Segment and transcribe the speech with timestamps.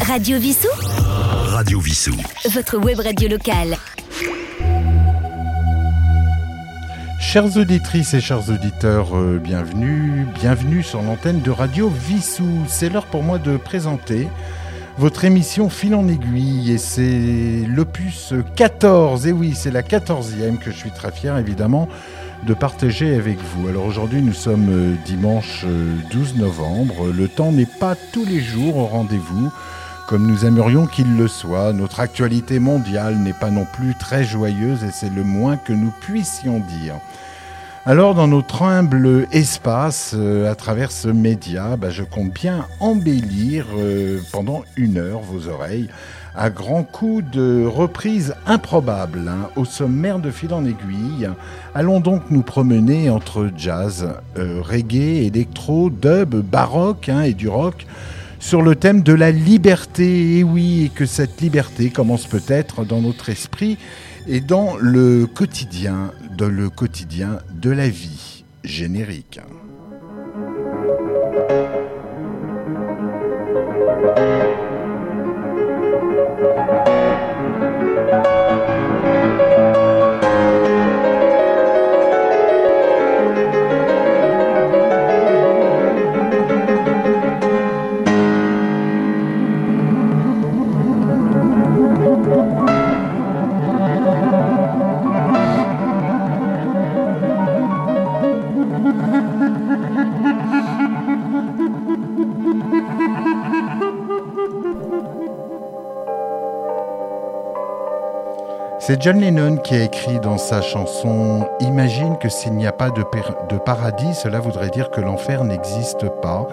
[0.00, 0.68] Radio Vissou
[1.48, 2.14] Radio Vissou.
[2.50, 3.76] Votre web radio locale.
[7.20, 12.64] Chères auditrices et chers auditeurs, euh, bienvenue, bienvenue sur l'antenne de Radio Vissou.
[12.68, 14.28] C'est l'heure pour moi de présenter
[14.98, 19.26] votre émission Fil en aiguille et c'est l'opus 14.
[19.26, 21.88] Et oui, c'est la 14e que je suis très fier évidemment
[22.46, 23.68] de partager avec vous.
[23.68, 27.08] Alors aujourd'hui, nous sommes euh, dimanche euh, 12 novembre.
[27.08, 29.50] Le temps n'est pas tous les jours au rendez-vous
[30.06, 31.72] comme nous aimerions qu'il le soit.
[31.72, 35.92] Notre actualité mondiale n'est pas non plus très joyeuse et c'est le moins que nous
[36.00, 36.94] puissions dire.
[37.84, 43.66] Alors dans notre humble espace, euh, à travers ce média, bah, je compte bien embellir
[43.76, 45.88] euh, pendant une heure vos oreilles
[46.34, 51.30] à grands coups de reprises improbables hein, au sommaire de fil en aiguille.
[51.74, 57.86] Allons donc nous promener entre jazz, euh, reggae, électro, dub, baroque hein, et du rock
[58.46, 60.38] sur le thème de la liberté.
[60.38, 63.76] Et oui, et que cette liberté commence peut-être dans notre esprit
[64.28, 69.40] et dans le quotidien, dans le quotidien de la vie générique.
[108.86, 112.90] C'est John Lennon qui a écrit dans sa chanson Imagine que s'il n'y a pas
[112.90, 113.02] de,
[113.58, 116.46] paradis, cela voudrait dire que l'enfer n'existe pas.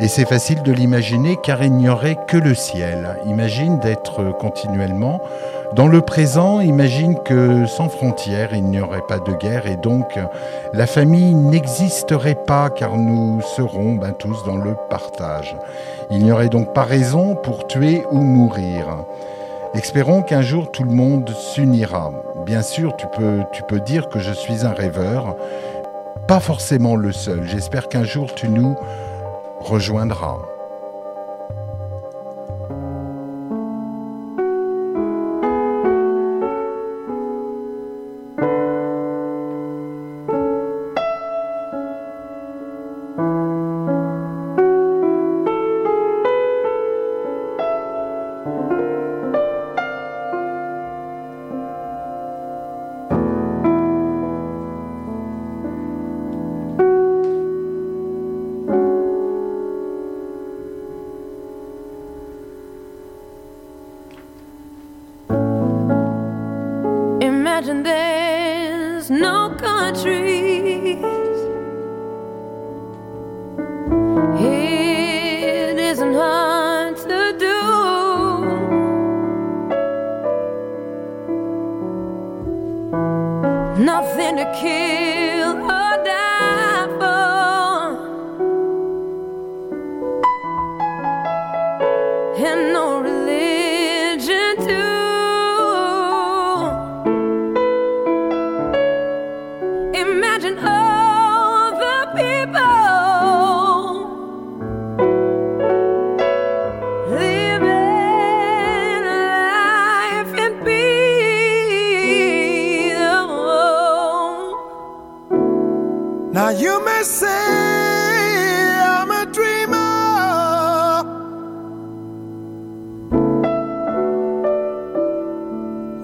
[0.00, 3.18] Et c'est facile de l'imaginer car il n'y aurait que le ciel.
[3.26, 5.20] Imagine d'être continuellement
[5.74, 10.18] dans le présent, imagine que sans frontières, il n'y aurait pas de guerre et donc
[10.72, 15.54] la famille n'existerait pas car nous serons ben, tous dans le partage.
[16.10, 19.04] Il n'y aurait donc pas raison pour tuer ou mourir.
[19.76, 22.10] Espérons qu'un jour tout le monde s'unira.
[22.46, 25.36] Bien sûr, tu peux, tu peux dire que je suis un rêveur,
[26.26, 27.46] pas forcément le seul.
[27.46, 28.74] J'espère qu'un jour tu nous
[29.60, 30.55] rejoindras.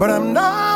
[0.02, 0.71] But I'm not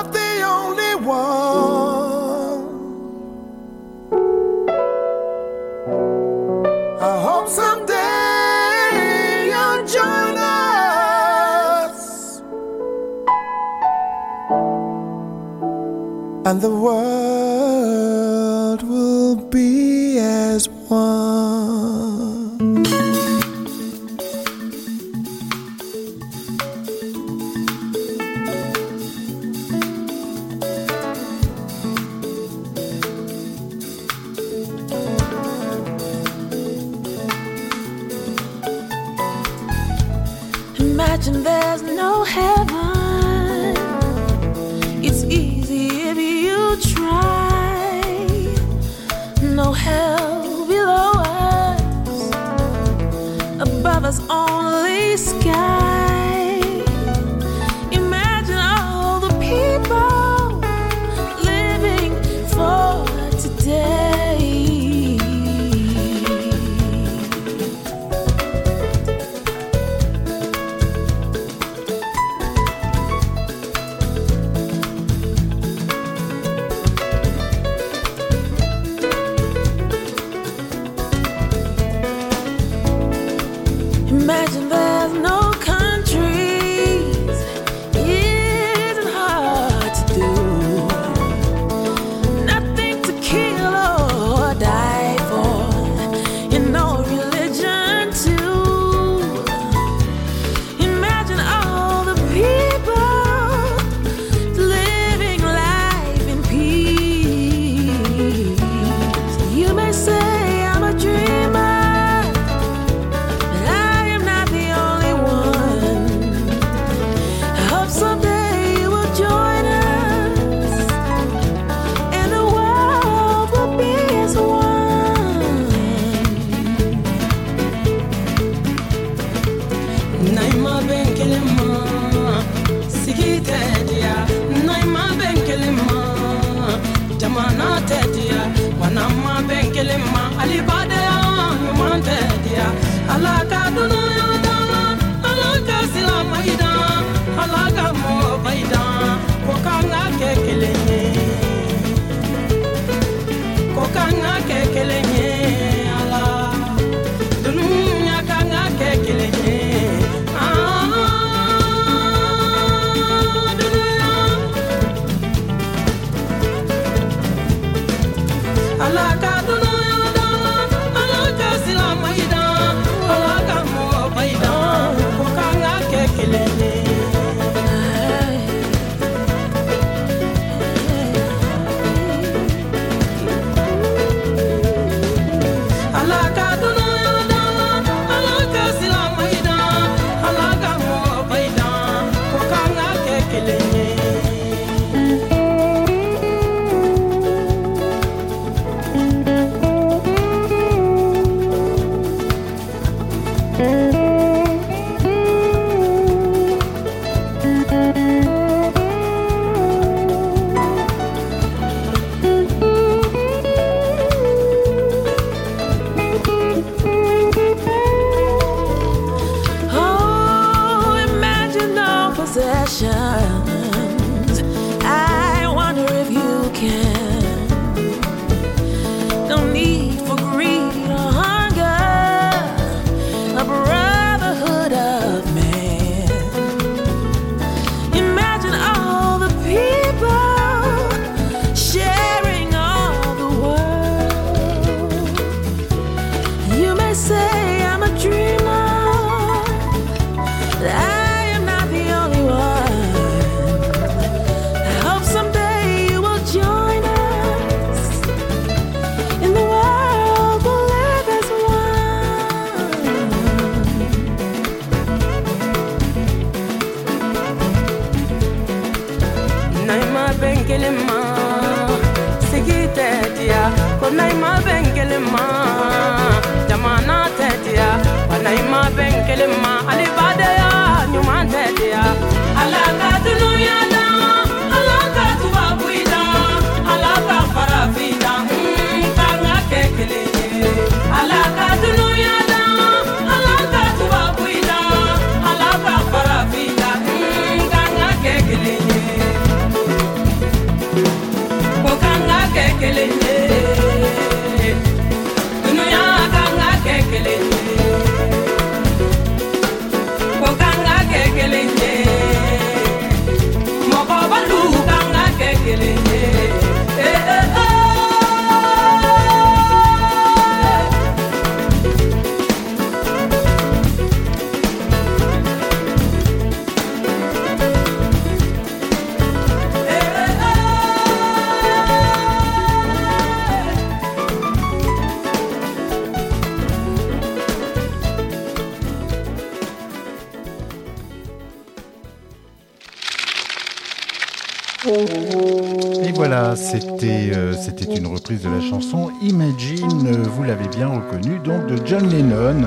[351.66, 352.44] John Lennon.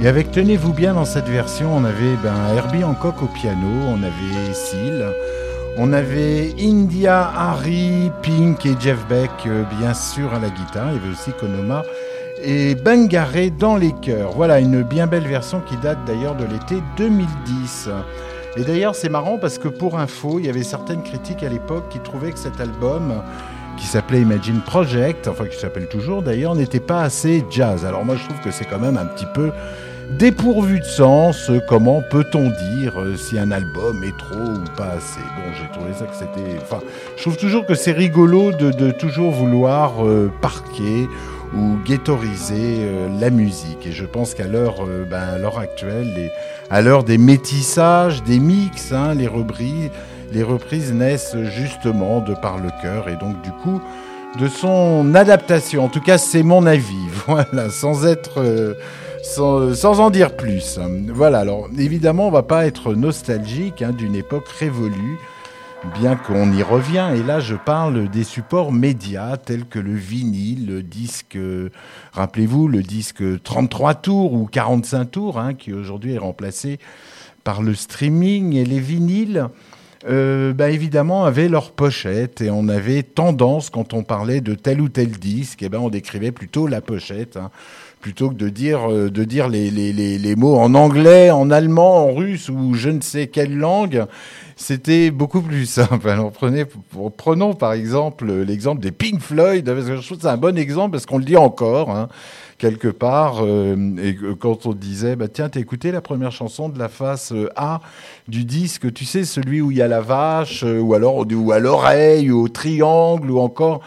[0.00, 4.02] Et avec Tenez-vous bien dans cette version, on avait ben, Herbie Hancock au piano, on
[4.02, 5.04] avait Seal,
[5.76, 10.94] on avait India, Harry, Pink et Jeff Beck euh, bien sûr à la guitare, il
[10.94, 11.82] y avait aussi Konoma
[12.42, 14.32] et Bangaré dans les chœurs.
[14.32, 17.90] Voilà une bien belle version qui date d'ailleurs de l'été 2010.
[18.56, 21.90] Et d'ailleurs c'est marrant parce que pour info, il y avait certaines critiques à l'époque
[21.90, 23.12] qui trouvaient que cet album
[23.78, 27.84] qui s'appelait Imagine Project, enfin qui s'appelle toujours d'ailleurs, n'était pas assez jazz.
[27.84, 29.50] Alors moi je trouve que c'est quand même un petit peu
[30.10, 34.92] dépourvu de sens, euh, comment peut-on dire euh, si un album est trop ou pas
[34.96, 36.58] assez Bon, j'ai trouvé ça que c'était...
[36.62, 36.80] Enfin,
[37.16, 41.08] je trouve toujours que c'est rigolo de, toujours vouloir euh, parquer
[41.54, 42.86] ou ghettoiser
[43.18, 43.86] la musique.
[43.86, 46.30] Et je pense qu'à l'heure ben, actuelle,
[46.68, 49.90] à l'heure des métissages, des mix, hein, les reprises
[50.32, 53.80] les reprises naissent justement de par le cœur et donc du coup
[54.38, 55.84] de son adaptation.
[55.84, 56.94] En tout cas, c'est mon avis.
[57.26, 58.74] Voilà, sans être euh,
[59.22, 60.78] sans, en dire plus.
[61.12, 65.18] Voilà, alors évidemment, on va pas être nostalgique hein, d'une époque révolue,
[65.94, 67.10] bien qu'on y revient.
[67.14, 71.38] Et là, je parle des supports médias tels que le vinyle, le disque,
[72.12, 76.78] rappelez-vous, le disque 33 tours ou 45 tours, hein, qui aujourd'hui est remplacé
[77.44, 79.48] par le streaming et les vinyles.
[80.08, 84.80] Euh, bah, évidemment, avaient leur pochette et on avait tendance, quand on parlait de tel
[84.80, 87.36] ou tel disque, eh ben, on décrivait plutôt la pochette.
[87.36, 87.50] hein
[88.00, 91.50] plutôt que de dire, euh, de dire les, les, les, les mots en anglais, en
[91.50, 94.04] allemand, en russe ou je ne sais quelle langue,
[94.56, 96.08] c'était beaucoup plus simple.
[96.08, 96.64] Alors prenez,
[97.16, 100.56] prenons par exemple l'exemple des Pink Floyd, parce que je trouve que c'est un bon
[100.56, 101.90] exemple parce qu'on le dit encore.
[101.90, 102.08] Hein,
[102.58, 106.78] quelque part, euh, et quand on disait, bah, tiens, t'as écouté la première chanson de
[106.78, 107.80] la face euh, A
[108.26, 111.52] du disque, tu sais, celui où il y a la vache, euh, ou alors ou
[111.52, 113.80] à l'oreille, ou au triangle, ou encore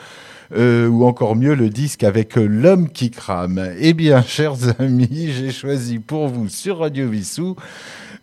[0.54, 3.72] euh, ou encore mieux le disque avec l'homme qui crame.
[3.80, 7.56] Eh bien, chers amis, j'ai choisi pour vous sur Radio Vissou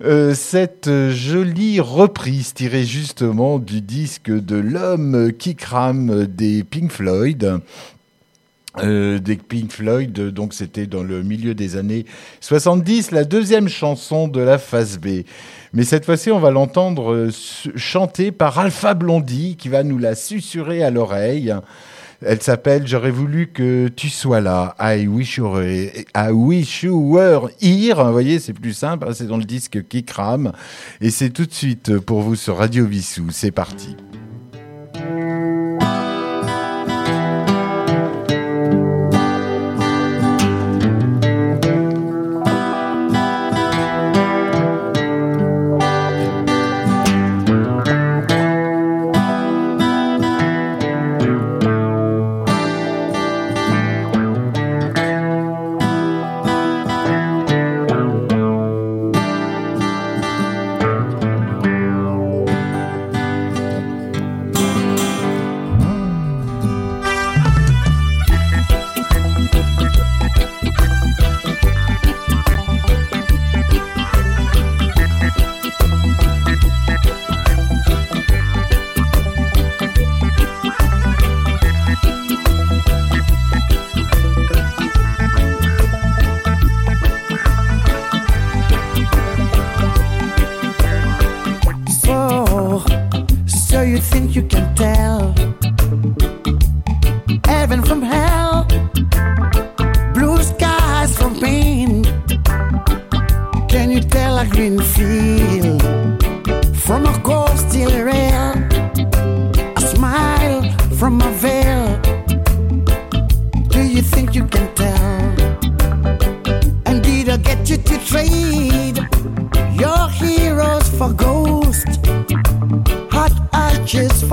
[0.04, 7.60] euh, cette jolie reprise tirée justement du disque de l'homme qui crame des Pink Floyd.
[8.82, 12.04] Euh, des Pink Floyd, donc c'était dans le milieu des années
[12.40, 15.22] 70, la deuxième chanson de la phase B.
[15.72, 17.30] Mais cette fois-ci, on va l'entendre euh,
[17.76, 21.54] chanter par Alpha Blondie, qui va nous la susurrer à l'oreille.
[22.20, 24.74] Elle s'appelle J'aurais voulu que tu sois là.
[24.80, 25.62] I wish you were,
[26.16, 28.02] I wish you were here.
[28.02, 29.06] Vous voyez, c'est plus simple.
[29.08, 30.52] hein, C'est dans le disque qui crame.
[31.00, 33.26] Et c'est tout de suite pour vous sur Radio Vissou.
[33.30, 33.94] C'est parti.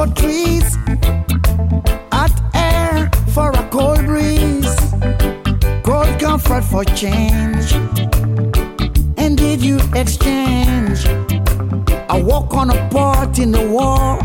[0.06, 0.78] For trees,
[2.12, 4.76] hot air for a cold breeze,
[5.84, 7.74] cold comfort for change.
[9.18, 11.06] And did you exchange
[12.10, 14.20] a walk on a part in the war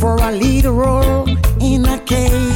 [0.00, 1.28] for a lead role
[1.60, 2.51] in a cage?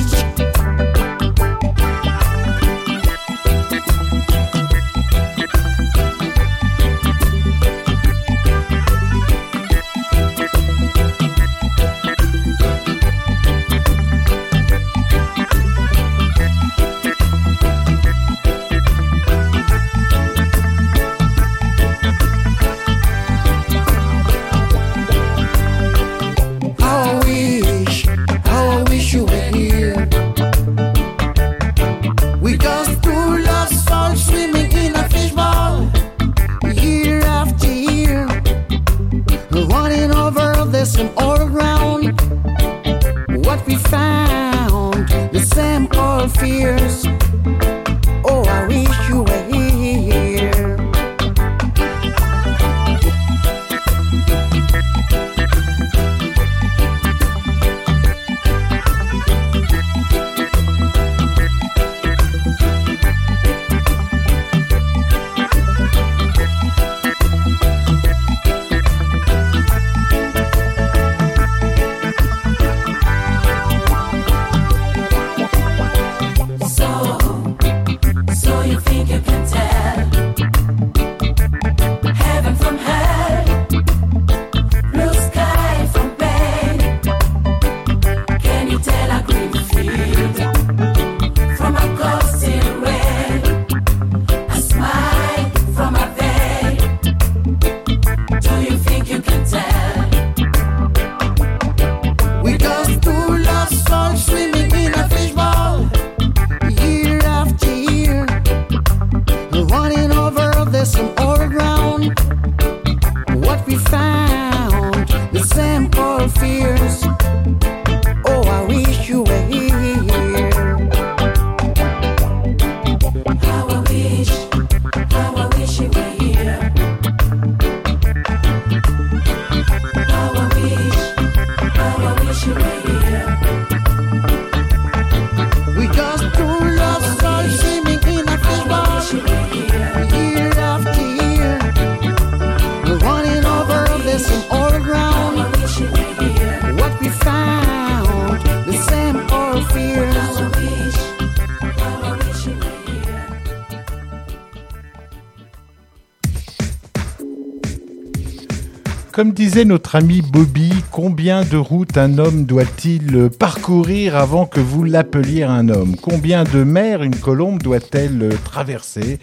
[159.64, 165.68] Notre ami Bobby, combien de routes un homme doit-il parcourir avant que vous l'appeliez un
[165.68, 165.96] homme?
[165.96, 169.18] Combien de mers une colombe doit-elle traverser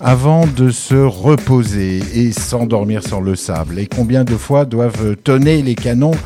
[0.00, 3.78] avant de se reposer et s'endormir sur le sable?
[3.78, 6.16] Et combien de fois doivent tonner les canons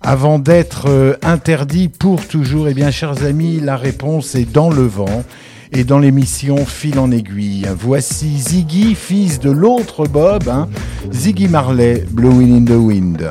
[0.00, 2.68] avant d'être euh, interdits pour toujours?
[2.68, 5.24] Eh bien, chers amis, la réponse est dans le vent
[5.72, 7.66] et dans l'émission Fil en aiguille.
[7.78, 10.68] Voici Ziggy, fils de l'autre Bob, hein,
[11.12, 13.30] Ziggy Marley, Blowing in the Wind.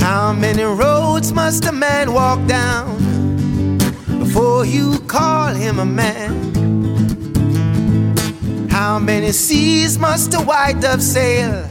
[0.00, 3.78] How many roads must a man walk down
[4.18, 6.57] before you call him a man?
[8.78, 11.66] How many seas must a white dove sail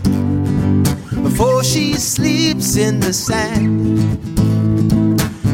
[1.24, 3.98] before she sleeps in the sand?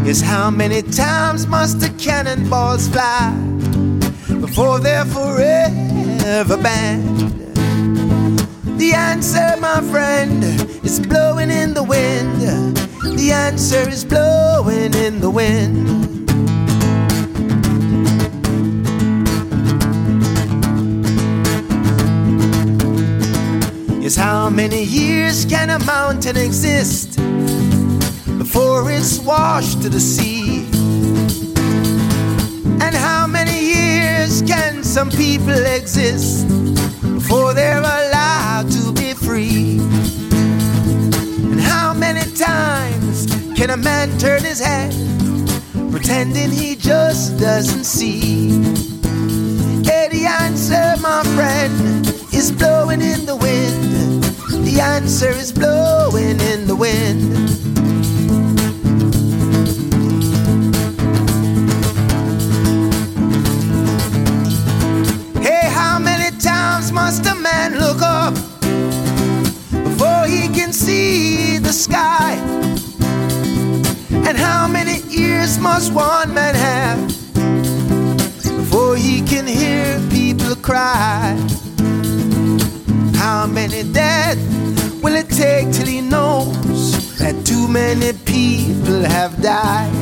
[0.03, 3.29] Yes, how many times must the cannonballs fly
[4.41, 7.29] before they're forever banned?
[8.79, 10.43] The answer, my friend,
[10.83, 12.41] is blowing in the wind.
[13.15, 16.02] The answer is blowing in the wind.
[24.13, 27.17] Yes, how many years can a mountain exist
[28.37, 30.67] before it's washed to the sea?
[32.79, 36.47] And how many years can some people exist
[37.01, 39.79] before they're allowed to be free?
[41.51, 43.25] And how many times
[43.57, 44.93] can a man turn his head
[45.89, 48.61] pretending he just doesn't see?
[49.83, 53.92] Hey, the answer, my friend, is blowing in the wind.
[54.73, 57.21] The answer is blowing in the wind.
[65.45, 68.33] Hey, how many times must a man look up
[69.83, 72.33] before he can see the sky?
[74.25, 77.07] And how many ears must one man have
[78.57, 81.37] before he can hear people cry?
[83.13, 84.62] How many dead
[85.13, 89.93] will it take till he knows that too many people have died?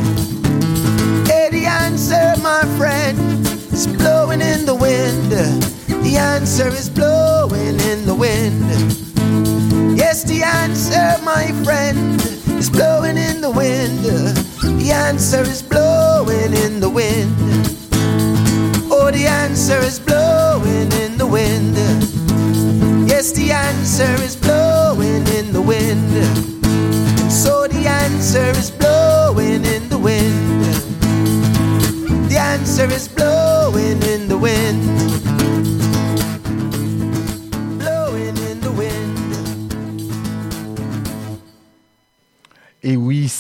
[1.28, 5.32] Hey, the answer, my friend, is blowing in the wind.
[5.32, 8.62] The answer is blowing in the wind.
[9.98, 12.22] Yes, the answer, my friend,
[12.58, 14.06] is blowing in the wind.
[14.80, 17.36] The answer is blowing in the wind.
[18.90, 21.76] Oh, the answer is blowing in the wind.
[23.10, 24.41] Yes, the answer is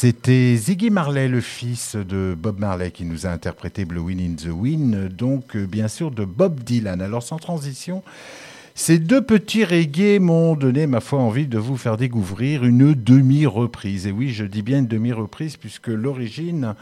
[0.01, 4.51] c'était Ziggy Marley, le fils de Bob Marley, qui nous a interprété Blowing in the
[4.51, 7.03] Wind, donc euh, bien sûr de Bob Dylan.
[7.03, 8.01] Alors sans transition,
[8.73, 14.07] ces deux petits reggae m'ont donné, ma foi, envie de vous faire découvrir une demi-reprise.
[14.07, 16.73] Et oui, je dis bien une demi-reprise, puisque l'origine...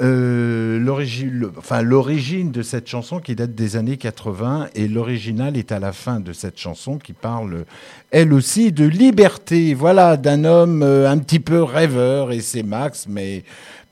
[0.00, 5.72] euh, l'origine enfin, l'origine de cette chanson qui date des années 80 et l'original est
[5.72, 7.64] à la fin de cette chanson qui parle
[8.10, 13.06] elle aussi de liberté, voilà, d'un homme euh, un petit peu rêveur et c'est Max,
[13.08, 13.42] mais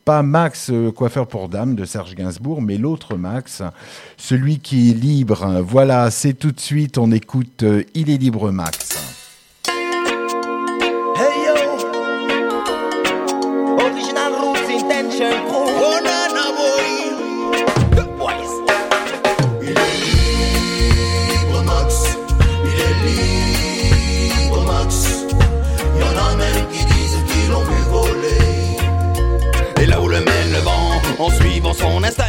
[0.04, 3.62] pas Max euh, coiffeur pour dame de Serge Gainsbourg, mais l'autre Max,
[4.16, 5.60] celui qui est libre.
[5.66, 7.64] Voilà, c'est tout de suite, on écoute
[7.94, 9.15] Il est libre Max.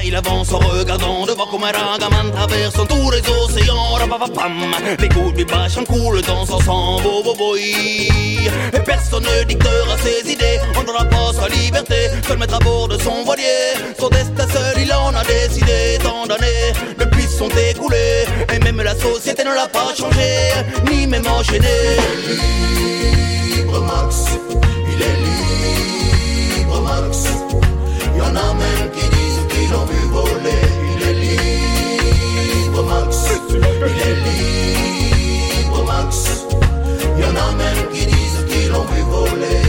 [0.03, 3.93] Il avance en regardant devant comme un ragaman traversant tous les océans.
[3.93, 8.07] Rapapapam, les coups du bâche en coulent dans son sang, bo bo boy.
[8.73, 12.87] Et personne ne dictera ses idées, on n'aura pas sa liberté, seul mettre à bord
[12.87, 13.73] de son voilier.
[13.99, 18.95] Son destin seul, il en a décidé tant d'années, depuis sont écoulés, et même la
[18.95, 20.53] société ne l'a pas changé,
[20.89, 21.67] ni même enchaîné.
[23.55, 24.25] Libre Max,
[24.93, 25.17] il est
[26.57, 27.27] libre Max.
[28.15, 28.86] Y en a même
[33.89, 36.45] il est libre Max.
[37.17, 39.61] Y en a même qui disent qu'ils l'ont vu voler.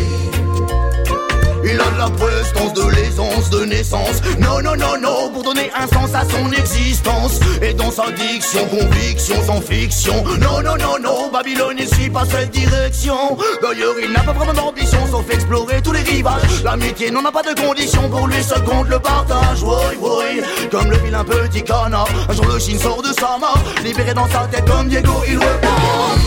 [1.64, 4.22] Il a de la prestance, de l'aisance, de naissance.
[4.38, 5.42] Non, non, non, non, pour
[5.74, 7.40] un sens à son existence.
[7.62, 10.24] Et dans sa diction, conviction sans fiction.
[10.40, 13.36] Non, non, non, non, Babylone ne suit pas cette direction.
[13.62, 16.62] D'ailleurs, il n'a pas vraiment d'ambition sauf explorer tous les rivages.
[16.64, 19.62] L'amitié n'en a pas de condition, pour lui seul compte le partage.
[19.62, 22.08] Oui, oui, comme le vilain petit canard.
[22.28, 25.36] Un jour le chine sort de sa main, libéré dans sa tête comme Diego, il
[25.36, 26.18] repart.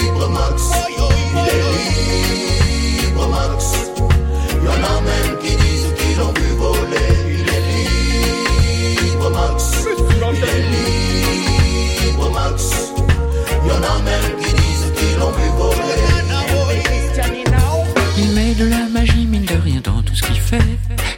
[0.00, 1.62] Libre Max, il est
[3.02, 3.64] libre Max.
[4.62, 5.23] Y en a même
[12.54, 12.92] Max.
[13.66, 15.94] Y en a même qui disent qu'ils l'ont vu voler.
[18.16, 20.62] Il met de la magie, mine de rien, dans tout ce qu'il fait.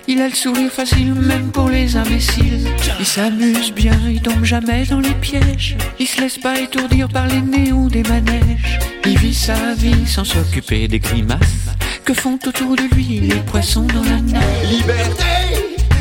[0.08, 2.68] Il a le sourire facile, même pour les imbéciles.
[2.98, 5.76] Il s'amuse bien, il tombe jamais dans les pièges.
[5.98, 8.78] Il se laisse pas étourdir par les néons des manèges.
[9.04, 11.66] Il vit sa vie sans s'occuper des grimaces
[12.04, 14.68] que font autour de lui les poissons dans la nage.
[14.70, 15.24] Liberté,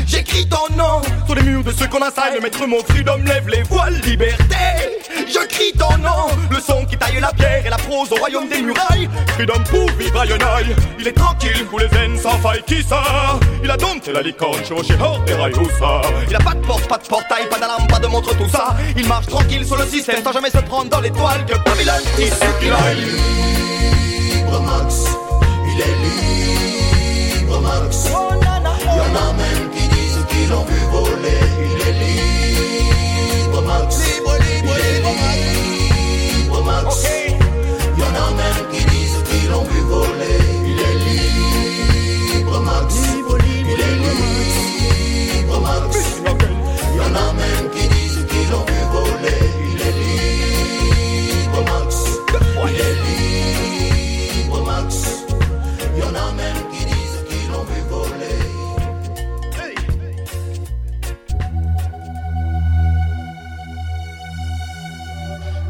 [0.06, 2.40] j'écris ton nom sur les murs de ceux qu'on assaille.
[2.40, 4.00] Maître mon freedom lève les voiles.
[4.04, 4.95] Liberté,
[5.28, 6.28] je crie ton nom.
[6.50, 9.08] Le son qui taille la pierre et la prose au royaume des murailles.
[9.34, 10.76] Freedom pour vivre à Yonaï.
[10.98, 12.62] Il est tranquille, pour les zen sans faille.
[12.66, 13.02] Qui ça
[13.62, 15.54] Il a dompté la licorne, chevauché hors des rails.
[15.54, 18.36] Où ça Il a pas de porte, pas de portail, pas d'alarme, pas de montre,
[18.36, 18.76] tout ça.
[18.96, 22.26] Il marche tranquille sur le système sans jamais se prendre dans l'étoile que Babylone qui
[22.28, 23.06] ce qu'il aille.
[24.34, 25.04] Libre Max,
[25.74, 28.08] il est libre Max.
[28.08, 29.55] Y en a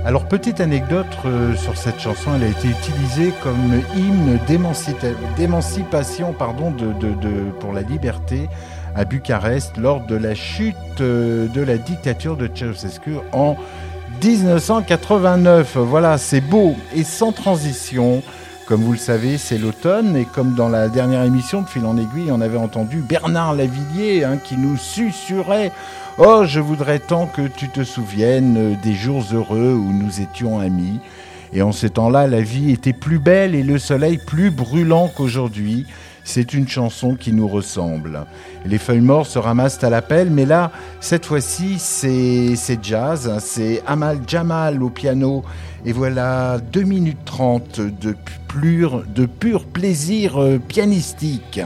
[0.06, 6.32] Alors, petite anecdote euh, sur cette chanson, elle a été utilisée comme hymne d'émancipa- d'émancipation
[7.58, 8.48] pour la liberté
[8.94, 13.56] à Bucarest lors de la chute euh, de la dictature de Ceausescu en
[14.22, 15.76] 1989.
[15.76, 18.22] Voilà, c'est beau et sans transition.
[18.66, 21.96] Comme vous le savez, c'est l'automne et comme dans la dernière émission de Fil en
[21.96, 25.70] aiguille, on avait entendu Bernard Lavillier hein, qui nous susurrait
[26.18, 30.98] Oh, je voudrais tant que tu te souviennes des jours heureux où nous étions amis.
[31.52, 35.86] Et en ces temps-là, la vie était plus belle et le soleil plus brûlant qu'aujourd'hui.
[36.24, 38.26] C'est une chanson qui nous ressemble.
[38.64, 43.28] Les feuilles mortes se ramassent à l'appel, mais là, cette fois-ci, c'est c'est jazz.
[43.28, 43.38] hein.
[43.38, 45.44] C'est Amal Jamal au piano.
[45.88, 48.16] Et voilà 2 minutes 30 de
[49.26, 51.60] pur, plaisir euh, pianistique.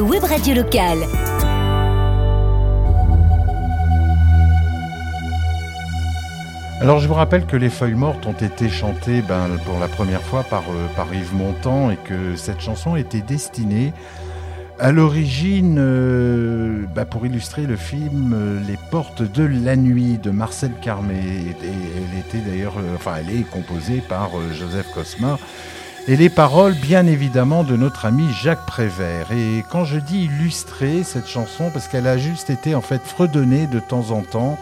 [0.00, 0.98] Web radio locale.
[6.80, 10.22] Alors je vous rappelle que les feuilles mortes ont été chantées ben, pour la première
[10.22, 13.92] fois par, euh, par Yves Montand et que cette chanson était destinée
[14.80, 20.32] à l'origine euh, bah, pour illustrer le film euh, Les Portes de la Nuit de
[20.32, 21.54] Marcel Carmé.
[21.62, 25.38] Elle était d'ailleurs, enfin elle est composée par Joseph Cosma.
[26.06, 29.32] Et les paroles, bien évidemment, de notre ami Jacques Prévert.
[29.32, 33.66] Et quand je dis illustrer cette chanson, parce qu'elle a juste été en fait fredonnée
[33.66, 34.58] de temps en temps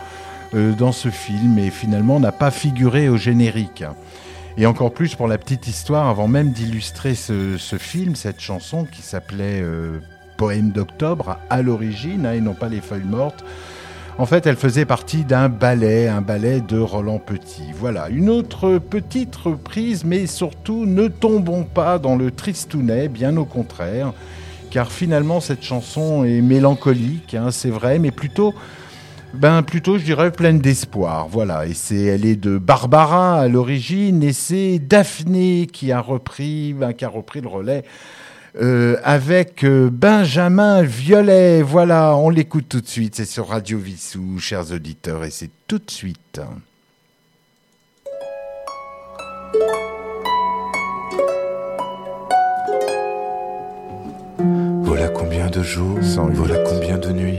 [0.54, 3.82] euh, dans ce film et finalement n'a pas figuré au générique.
[4.56, 9.02] Et encore plus pour la petite histoire, avant même d'illustrer ce, film, cette chanson qui
[9.02, 9.98] s'appelait euh,
[10.36, 13.44] Poème d'octobre à l'origine, hein, et non pas Les Feuilles Mortes.
[14.18, 17.72] En fait, elle faisait partie d'un ballet, un ballet de Roland Petit.
[17.74, 23.46] Voilà, une autre petite reprise, mais surtout ne tombons pas dans le tristounet, bien au
[23.46, 24.12] contraire,
[24.70, 28.54] car finalement cette chanson est mélancolique, hein, c'est vrai, mais plutôt
[29.34, 31.26] ben plutôt, je dirais pleine d'espoir.
[31.26, 36.92] Voilà, et elle est de Barbara à l'origine, et c'est Daphné qui a repris, ben,
[36.92, 37.82] qui a repris le relais
[38.60, 41.62] euh, avec euh, Benjamin Violet.
[41.62, 43.14] Voilà, on l'écoute tout de suite.
[43.16, 46.40] C'est sur Radio Vissou, chers auditeurs, et c'est tout de suite.
[54.82, 55.98] Voilà combien de jours,
[56.32, 57.38] voilà combien de nuits,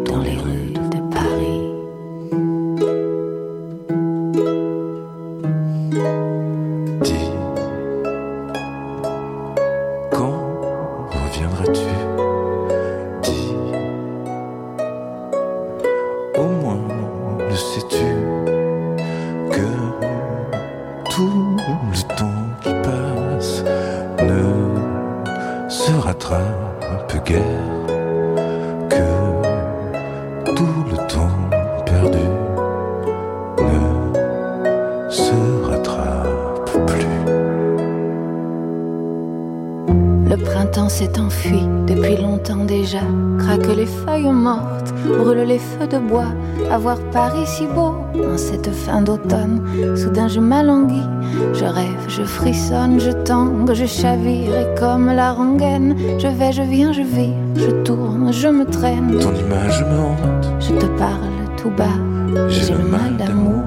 [26.11, 27.85] rattrape guère
[28.89, 29.05] que
[30.57, 31.39] tout le temps
[31.85, 32.27] perdu
[33.59, 37.17] ne se rattrape plus.
[40.29, 43.03] Le printemps s'est enfui depuis longtemps déjà.
[43.39, 46.33] Craque les feuilles mortes, brûle les feux de bois.
[46.69, 47.95] À voir Paris si beau
[48.33, 49.61] en cette fin d'automne.
[49.95, 51.07] Soudain je m'alanguis,
[51.53, 55.95] je rêve, je frissonne, je tangue, je chavire et comme la rengaine.
[56.19, 59.17] Je vais, je viens, je vis, je tourne, je me traîne.
[59.19, 61.97] Ton image me hante, Je te parle tout bas.
[62.49, 63.63] j'ai le mal d'amour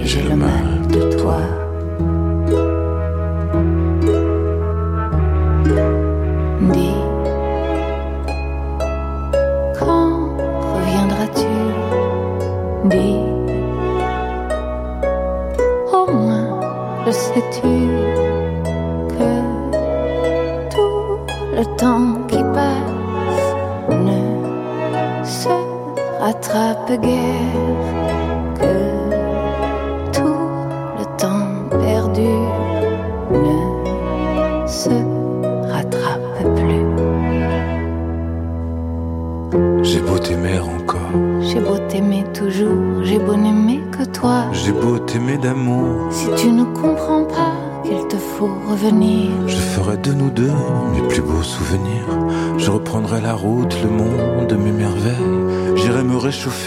[0.00, 1.38] et j'ai le mal de toi.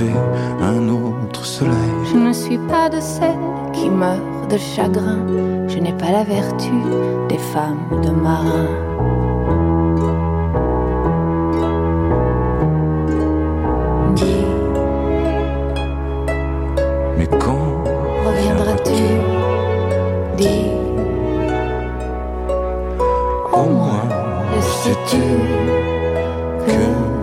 [0.04, 1.74] Un autre soleil.
[2.12, 3.36] je ne suis pas de celles
[3.74, 5.20] qui meurent de chagrin.
[5.68, 6.72] Je n'ai pas la vertu
[7.30, 8.70] des femmes de marins.
[14.16, 14.46] Dis,
[17.18, 17.84] Mais quand
[18.26, 19.04] reviendras-tu?
[20.38, 20.72] Dis,
[23.54, 24.10] au moins
[24.62, 25.22] sais-tu
[26.66, 27.15] que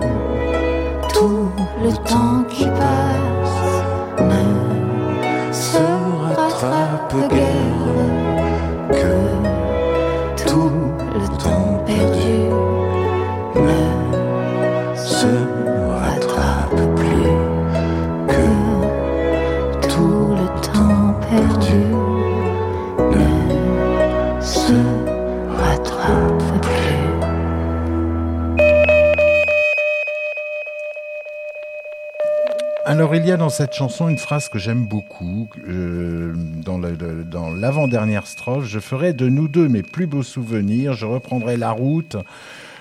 [33.43, 35.49] dans cette chanson une phrase que j'aime beaucoup.
[35.67, 40.93] euh, dans le- dans l'avant-dernière strophe, je ferai de nous deux mes plus beaux souvenirs.
[40.93, 42.15] Je reprendrai la route.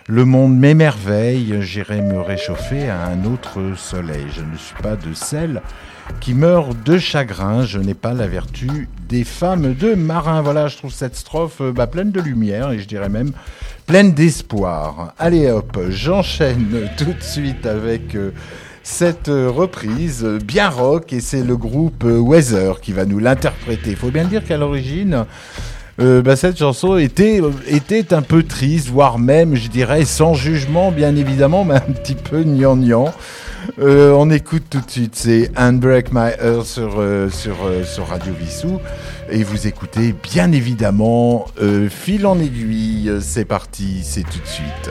[0.07, 1.57] Le monde m'émerveille.
[1.63, 4.27] J'irai me réchauffer à un autre soleil.
[4.33, 5.63] Je ne suis pas de celle
[6.21, 7.65] qui meurt de chagrin.
[7.65, 10.43] Je n'ai pas la vertu des femmes de marins.
[10.43, 13.33] Voilà, je trouve cette strophe euh, bah, pleine de lumière et je dirais même
[13.89, 15.13] pleine d'espoir.
[15.19, 18.31] Allez hop, j'enchaîne tout de suite avec euh,
[18.83, 23.19] cette euh, reprise euh, bien rock et c'est le groupe euh, Weather qui va nous
[23.19, 23.91] l'interpréter.
[23.91, 25.25] Il faut bien dire qu'à l'origine,
[25.99, 31.15] bah, cette chanson était, était un peu triste, voire même, je dirais, sans jugement, bien
[31.15, 33.15] évidemment, mais un petit peu gnangnan.
[33.79, 38.81] Euh, on écoute tout de suite, c'est Unbreak My Heart sur, sur, sur Radio Vissou.
[39.31, 41.47] Et vous écoutez bien évidemment
[41.89, 43.13] Fil en aiguille.
[43.21, 44.91] C'est parti, c'est tout de suite.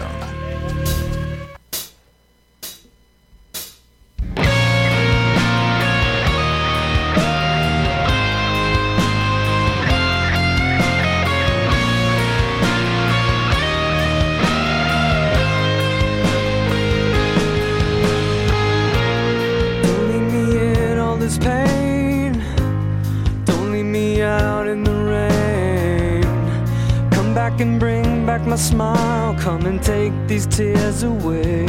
[27.60, 29.36] And bring back my smile.
[29.36, 31.66] Come and take these tears away.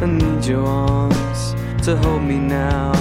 [0.00, 1.54] I need your arms
[1.84, 2.92] to hold me now.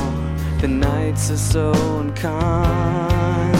[0.59, 3.51] The nights are so unkind.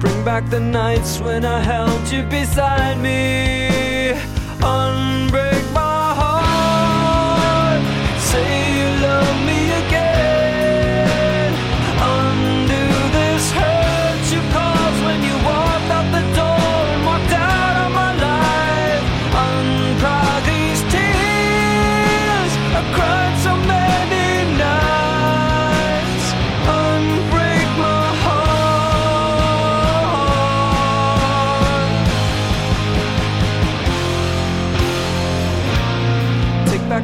[0.00, 4.12] Bring back the nights when I held you beside me.
[4.60, 5.19] Unbreak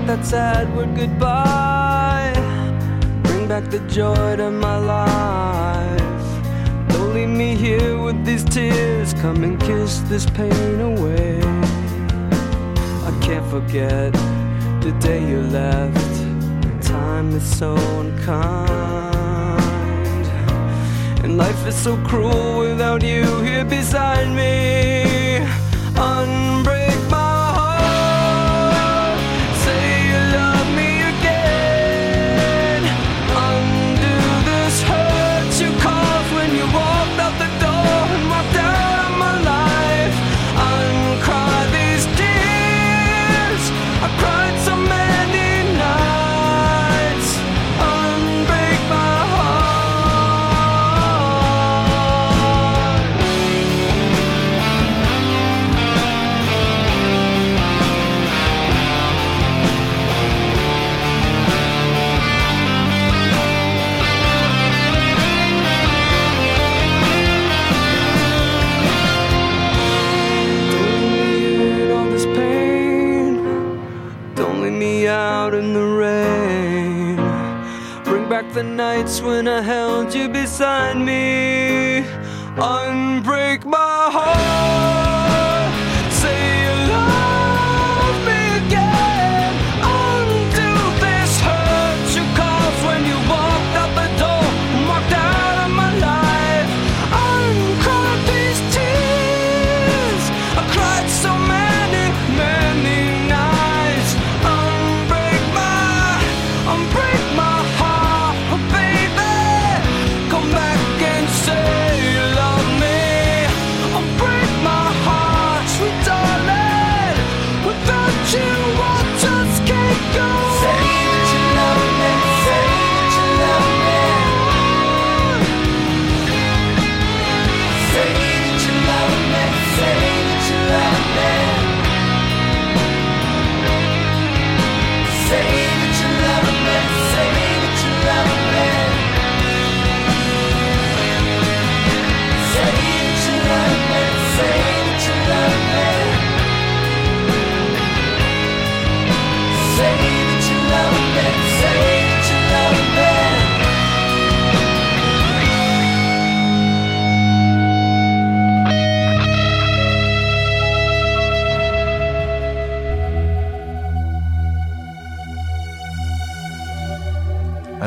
[0.06, 2.32] that sad word goodbye.
[3.24, 5.98] Bring back the joy to my life.
[6.90, 9.12] Don't leave me here with these tears.
[9.14, 11.40] Come and kiss this pain away.
[13.10, 14.12] I can't forget
[14.80, 16.14] the day you left.
[16.86, 18.66] Time is so unkind.
[21.24, 25.40] And life is so cruel without you here beside me.
[25.96, 26.85] Unbreak
[78.56, 82.02] the nights when I held you beside me.
[82.56, 83.85] Unbreak my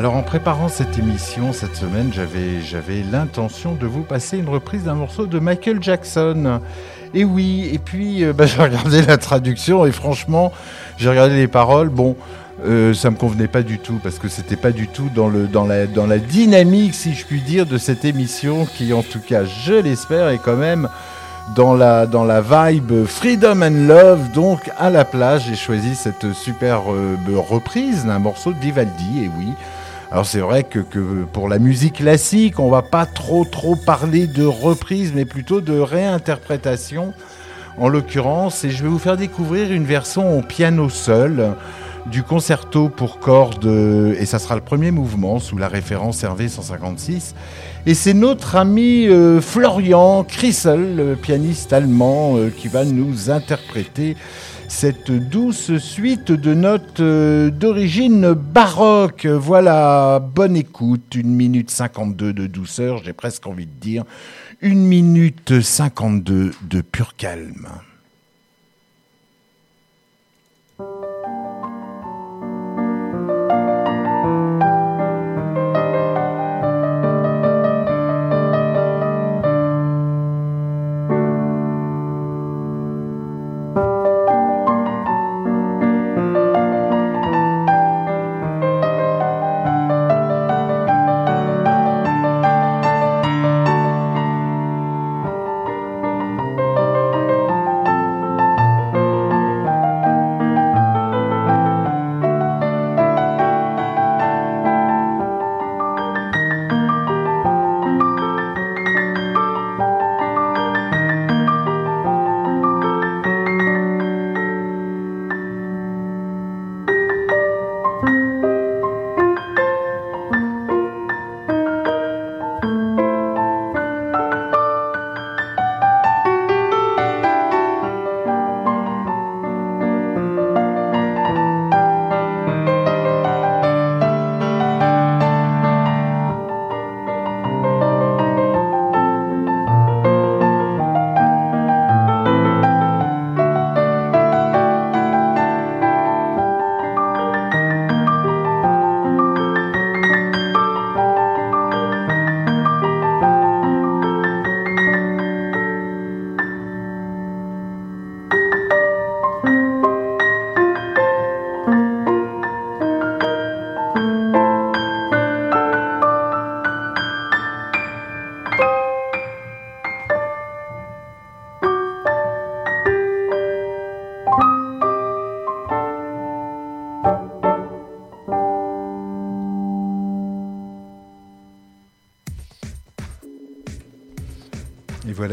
[0.00, 4.84] Alors en préparant cette émission cette semaine, j'avais j'avais l'intention de vous passer une reprise
[4.84, 6.62] d'un morceau de Michael Jackson.
[7.12, 10.52] Et oui, et puis euh, bah, j'ai regardé la traduction et franchement,
[10.96, 11.90] j'ai regardé les paroles.
[11.90, 12.16] Bon,
[12.64, 15.46] euh, ça me convenait pas du tout parce que c'était pas du tout dans le
[15.46, 19.20] dans la dans la dynamique, si je puis dire, de cette émission qui, en tout
[19.20, 20.88] cas, je l'espère, est quand même
[21.54, 24.32] dans la dans la vibe Freedom and Love.
[24.32, 26.86] Donc à la place, j'ai choisi cette superbe
[27.36, 29.24] reprise d'un morceau de Vivaldi.
[29.24, 29.52] Et oui.
[30.10, 30.80] Alors c'est vrai que,
[31.32, 35.78] pour la musique classique, on va pas trop trop parler de reprise, mais plutôt de
[35.78, 37.14] réinterprétation
[37.78, 41.54] en l'occurrence, et je vais vous faire découvrir une version au piano seul
[42.06, 43.66] du concerto pour cordes,
[44.18, 47.36] et ça sera le premier mouvement sous la référence Hervé 156.
[47.86, 54.16] Et c'est notre ami euh, Florian Krissel, le pianiste allemand, euh, qui va nous interpréter
[54.70, 59.26] cette douce suite de notes euh, d'origine baroque.
[59.26, 64.04] Voilà, bonne écoute, une minute 52 de douceur, j'ai presque envie de dire,
[64.60, 67.68] une minute 52 de pur calme.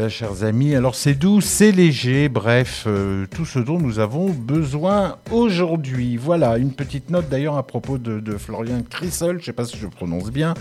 [0.08, 5.16] Chers amis, alors c'est doux, c'est léger, bref, euh, tout ce dont nous avons besoin
[5.30, 6.16] aujourd'hui.
[6.16, 9.76] Voilà, une petite note d'ailleurs à propos de, Florian Crissel, je ne sais pas si
[9.76, 10.54] je prononce bien.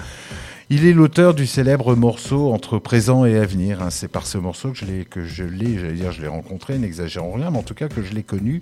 [0.69, 3.81] Il est l'auteur du célèbre morceau Entre présent et avenir.
[3.81, 3.89] hein.
[3.89, 7.31] C'est par ce morceau que je l'ai, je l'ai, j'allais dire, je l'ai rencontré, n'exagérons
[7.33, 8.61] rien, mais en tout cas que je l'ai connu.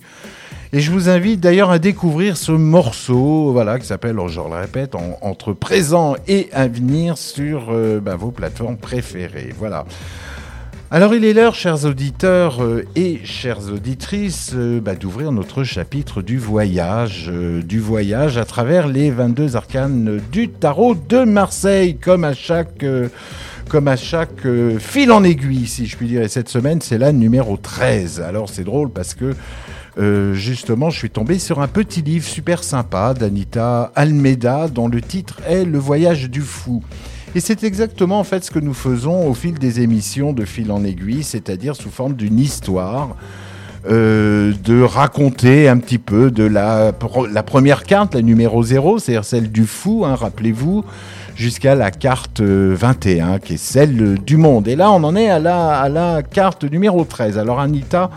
[0.71, 4.93] Et je vous invite d'ailleurs à découvrir ce morceau, voilà, qui s'appelle, je le répète,
[4.93, 9.53] en- Entre présent et avenir sur euh, bah, vos plateformes préférées.
[9.57, 9.85] Voilà.
[10.91, 16.21] Alors il est l'heure, chers auditeurs euh, et chères auditrices, euh, bah, d'ouvrir notre chapitre
[16.21, 22.23] du voyage, euh, du voyage à travers les 22 arcanes du tarot de Marseille, comme
[22.23, 22.85] à chaque,
[23.67, 26.21] comme à chaque fil en aiguille, si je puis dire.
[26.21, 28.21] Et cette semaine, c'est la numéro 13.
[28.21, 29.33] Alors c'est drôle parce que
[30.33, 35.41] justement, je suis tombé sur un petit livre super sympa d'Anita Almeida dont le titre
[35.47, 36.83] est Le voyage du fou.
[37.35, 40.71] Et c'est exactement en fait ce que nous faisons au fil des émissions de fil
[40.71, 43.15] en aiguille, c'est-à-dire sous forme d'une histoire.
[43.87, 49.51] euh, de raconter un petit peu de la, première carte, la numéro 0, c'est-à-dire celle
[49.51, 50.83] du fou, hein, rappelez-vous,
[51.35, 54.67] jusqu'à la carte euh, 21, qui est celle euh, du monde.
[54.67, 57.37] Et là, on en est à la, à la carte numéro 13.
[57.37, 58.09] Alors, Anita,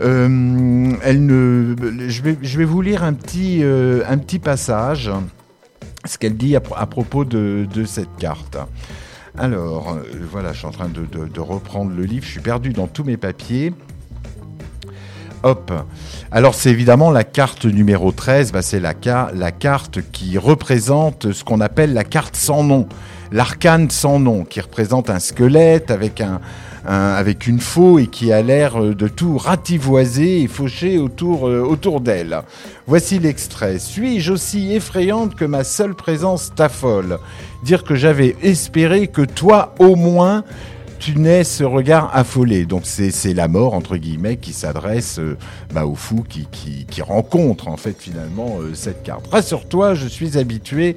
[0.00, 1.74] euh, elle ne,
[2.08, 5.10] je, vais, je vais vous lire un petit, euh, un petit passage,
[6.04, 8.56] ce qu'elle dit à, pro- à propos de, cette carte.
[9.36, 12.86] Alors, euh, voilà, je suis en train de, reprendre le livre, je suis perdu dans
[12.86, 13.72] tous mes papiers.
[15.44, 15.70] Hop.
[16.32, 18.94] Alors c'est évidemment la carte numéro 13, bah, c'est la,
[19.32, 22.88] la carte qui représente ce qu'on appelle la carte sans nom,
[23.30, 26.40] l'arcane sans nom, qui représente un squelette avec un-
[26.94, 31.60] avec une faux et qui a l'air euh, de tout rativoiser et faucher autour, euh,
[31.60, 32.42] autour d'elle.
[32.86, 33.78] Voici l'extrait.
[33.78, 37.18] Suis-je aussi effrayante que ma seule présence t'affole?
[37.62, 40.44] Dire que j'avais espéré que toi, au moins,
[40.98, 42.66] tu n'aies ce regard affolé.
[42.66, 45.36] Donc c'est c'est la mort, entre guillemets, qui s'adresse euh,
[45.72, 49.26] bah, au fou qui, qui, qui rencontre en fait finalement euh, cette carte.
[49.28, 50.96] Rassure-toi, je suis habitué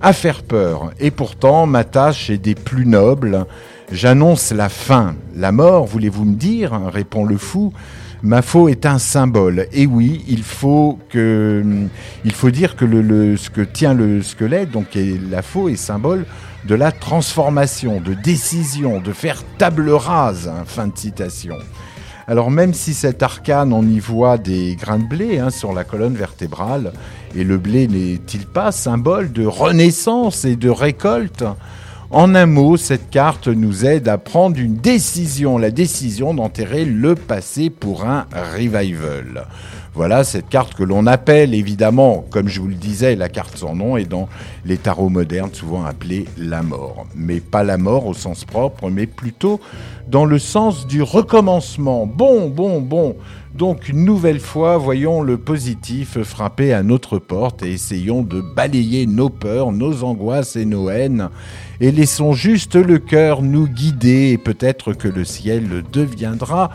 [0.00, 0.92] à faire peur.
[1.00, 3.46] Et pourtant, ma tâche est des plus nobles.
[3.92, 5.16] J'annonce la fin.
[5.36, 7.74] La mort, voulez-vous me dire répond le fou.
[8.22, 9.66] Ma faux est un symbole.
[9.70, 11.62] Et oui, il faut que,
[12.24, 14.86] il faut dire que le, ce que tient le squelette, donc
[15.30, 16.24] la faux est symbole
[16.66, 20.48] de la transformation, de décision, de faire table rase.
[20.48, 21.58] hein, fin de citation.
[22.26, 25.84] Alors même si cet arcane, on y voit des grains de blé hein, sur la
[25.84, 26.94] colonne vertébrale,
[27.36, 31.44] et le blé n'est-il pas symbole de renaissance et de récolte?
[32.12, 37.14] En un mot, cette carte nous aide à prendre une décision, la décision d'enterrer le
[37.14, 39.46] passé pour un revival.
[39.94, 43.74] Voilà cette carte que l'on appelle évidemment, comme je vous le disais, la carte sans
[43.74, 44.28] nom est dans
[44.66, 47.06] les tarots modernes souvent appelée la mort.
[47.14, 49.58] Mais pas la mort au sens propre, mais plutôt
[50.06, 52.06] dans le sens du recommencement.
[52.06, 53.16] Bon, bon, bon.
[53.54, 59.06] Donc une nouvelle fois, voyons le positif frapper à notre porte et essayons de balayer
[59.06, 61.28] nos peurs, nos angoisses et nos haines.
[61.82, 66.70] Et laissons juste le cœur nous guider et peut-être que le ciel deviendra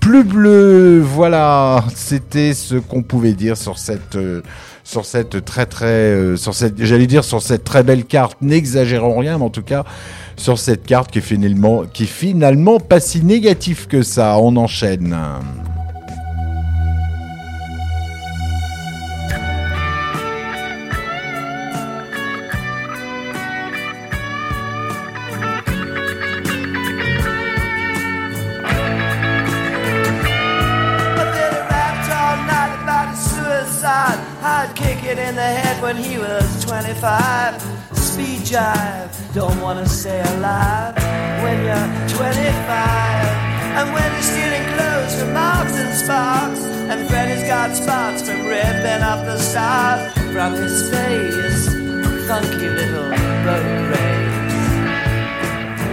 [0.00, 1.02] plus bleu.
[1.02, 4.40] Voilà, c'était ce qu'on pouvait dire sur cette euh,
[4.84, 6.34] sur cette très euh,
[6.78, 8.38] j'allais dire sur cette très belle carte.
[8.40, 9.84] N'exagérons rien, mais en tout cas
[10.38, 14.38] sur cette carte qui est finalement qui est finalement pas si négatif que ça.
[14.38, 15.14] On enchaîne.
[38.48, 40.96] Jive, don't wanna stay alive
[41.42, 42.48] when you're 25.
[43.76, 49.02] And when you're stealing clothes from Marks and Sparks, and Freddy's got spots from ripping
[49.02, 51.68] up the stars from his face.
[52.26, 53.10] Funky little
[53.44, 54.56] road rage.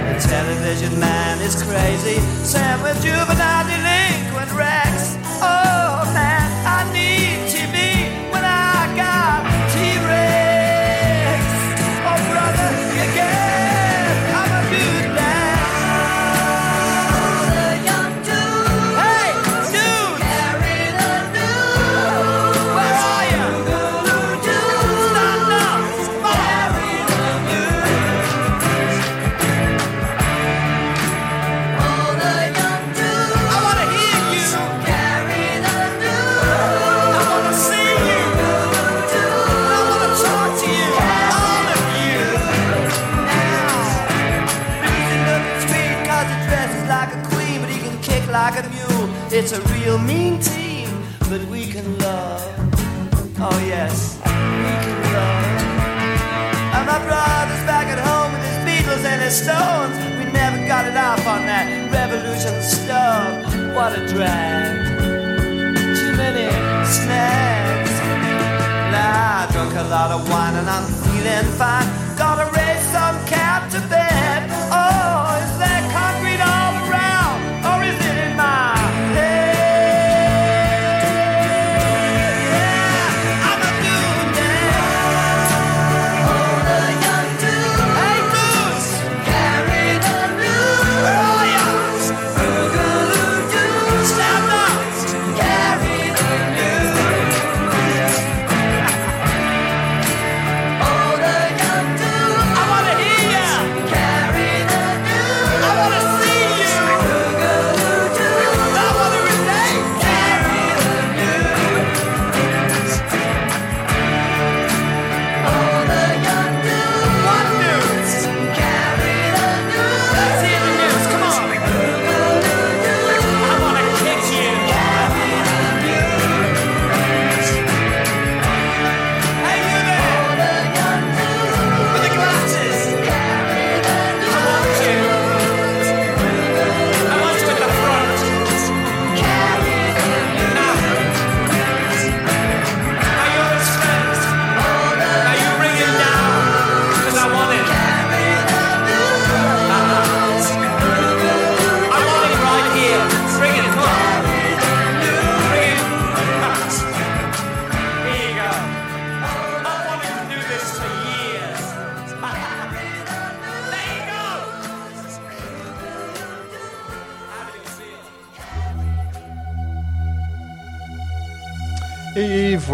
[0.08, 2.20] The television man is crazy.
[2.45, 5.18] Sam with juvenile delinquent Rex.
[5.41, 5.74] Oh
[49.38, 50.88] It's a real mean team,
[51.29, 52.41] but we can love.
[53.38, 55.59] Oh yes, we can love.
[56.71, 59.95] And my brother's back at home with his Beatles and his Stones.
[60.15, 63.75] We never got it off on that revolution stuff.
[63.75, 65.03] What a drag.
[65.03, 66.47] Too many
[66.88, 67.91] snacks.
[68.95, 71.88] Nah, I drunk a lot of wine and I'm feeling fine.
[72.15, 74.14] Gotta raise some cat to bed.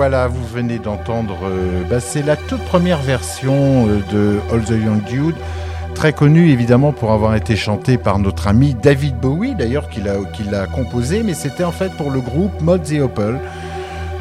[0.02, 4.72] Voilà, vous venez d'entendre, euh, bah, c'est la toute première version euh, de All the
[4.72, 5.36] Young Dude,
[5.94, 10.66] très connue évidemment pour avoir été chantée par notre ami David Bowie, d'ailleurs qui l'a
[10.66, 13.40] composé, mais c'était en fait pour le groupe Mod the Opal.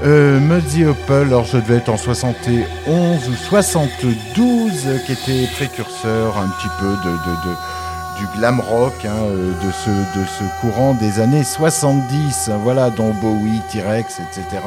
[0.05, 5.47] Euh, Mud the Opal, alors ça devait être en 71 ou 72, euh, qui était
[5.55, 7.55] précurseur un petit peu de,
[8.19, 12.91] du glam rock, hein, euh, de, ce, de ce courant des années 70, hein, voilà,
[12.91, 14.61] dont Bowie, T-Rex, etc.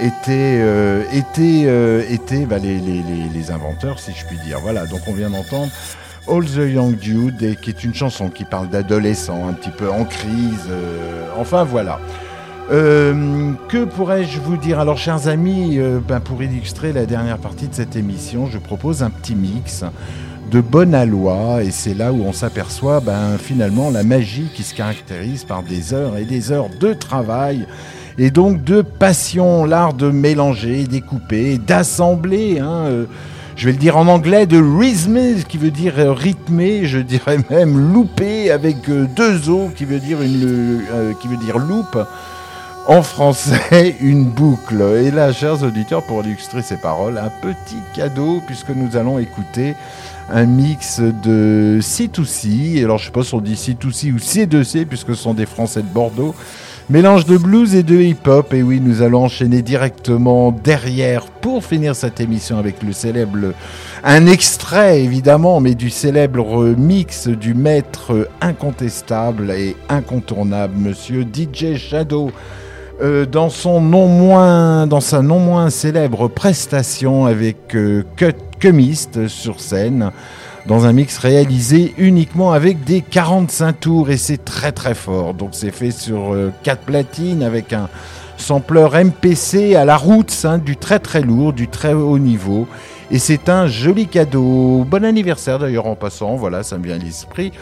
[0.00, 4.58] étaient, euh, étaient, euh, étaient bah, les, les- inventeurs, si je puis dire.
[4.60, 5.72] Voilà, donc on vient d'entendre
[6.28, 10.04] All the Young Dude, qui est une chanson qui parle d'adolescents un petit peu en
[10.04, 10.68] crise.
[10.70, 11.98] euh, enfin voilà.
[12.70, 14.78] Euh, que pourrais-je vous dire?
[14.78, 19.02] Alors, chers amis, euh, ben, pour illustrer la dernière partie de cette émission, je propose
[19.02, 19.82] un petit mix
[20.52, 24.74] de bonne aloi, et c'est là où on s'aperçoit ben, finalement la magie qui se
[24.74, 27.66] caractérise par des heures et des heures de travail,
[28.22, 32.58] et donc de passion, l'art de mélanger, découper, d'assembler.
[32.58, 33.04] hein, euh,
[33.56, 37.38] je vais le dire en anglais, de rhythmer, qui veut dire euh, rythmer, je dirais
[37.50, 40.82] même louper avec euh, deux O, qui veut dire une,
[41.22, 41.98] qui veut dire loop.
[42.86, 44.82] En français, une boucle.
[45.02, 49.74] Et là, chers auditeurs, pour illustrer ces paroles, un petit cadeau, puisque nous allons écouter
[50.30, 52.84] un mix de C2C.
[52.84, 55.80] Alors, je sais pas si on dit C2C ou C2C, puisque ce sont des Français
[55.80, 56.34] de Bordeaux.
[56.90, 58.52] Mélange de blues et de hip-hop.
[58.52, 63.52] Et oui, nous allons enchaîner directement derrière pour finir cette émission avec le célèbre,
[64.02, 72.32] un extrait évidemment, mais du célèbre mix du maître incontestable et incontournable, monsieur DJ Shadow.
[73.00, 79.28] Euh, dans son non moins, dans sa non moins célèbre prestation avec euh, Cut Chemist
[79.28, 80.10] sur scène,
[80.66, 85.34] dans un mix réalisé uniquement avec des 45 tours et c'est très très fort.
[85.34, 87.88] Donc c'est fait sur 4 platines avec un
[88.40, 92.66] sampleur MPC à la route, hein, du très très lourd, du très haut niveau.
[93.10, 94.84] Et c'est un joli cadeau.
[94.88, 97.52] Bon anniversaire d'ailleurs en passant, voilà, ça me vient à l'esprit.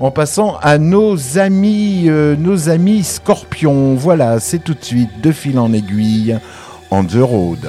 [0.00, 3.94] En passant à nos amis, euh, nos amis scorpions.
[3.94, 6.38] Voilà, c'est tout de suite de fil en aiguille,
[6.90, 7.68] on the road.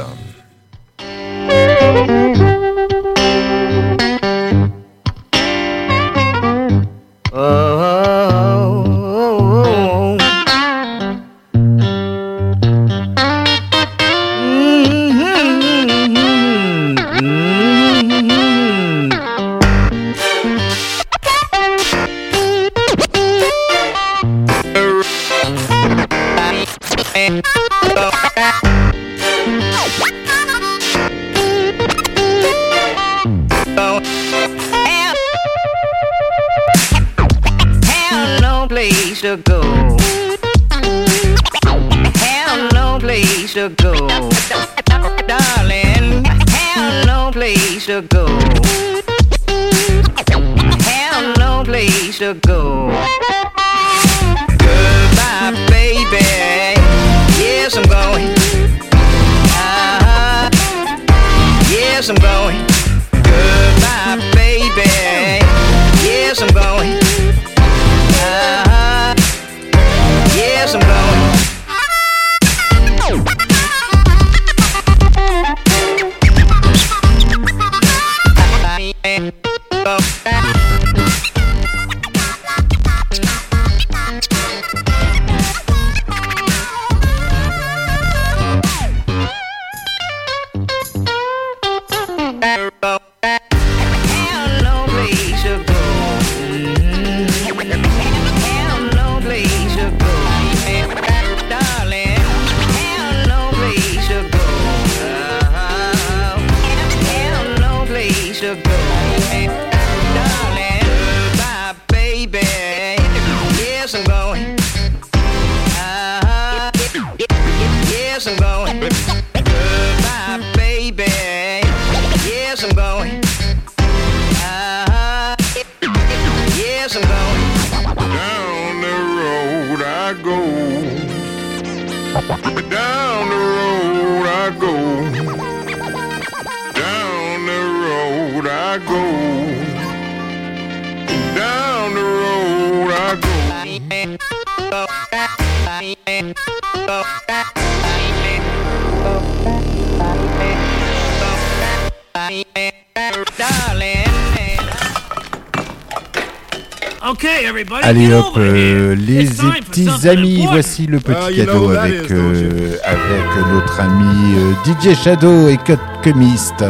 [157.84, 161.45] Allez hop, euh, les It's time for petits something amis, voici le petit Uh, you
[161.45, 166.65] know cadeau avec, euh, avec notre ami euh, DJ Shadow et Cut Chemist.